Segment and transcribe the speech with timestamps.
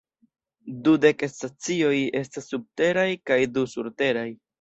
[0.87, 1.91] Dudek stacioj
[2.21, 4.27] estas subteraj kaj du surteraj.